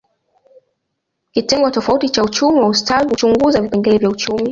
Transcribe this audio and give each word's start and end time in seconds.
Kitengo 1.31 1.69
tofauti 1.71 2.09
cha 2.09 2.23
uchumi 2.23 2.59
wa 2.59 2.67
ustawi 2.67 3.09
huchunguza 3.09 3.61
vipengele 3.61 3.97
vya 3.97 4.09
uchumi 4.09 4.49